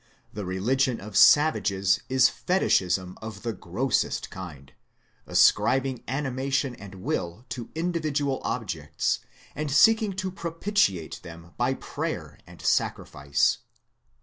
[0.33, 4.73] The religion of savages is Fetichism of the grossest kind,
[5.27, 9.19] ascribing animation and will to individual objects,
[9.53, 13.59] and seeking to propitiate them by prayer and sacrifice.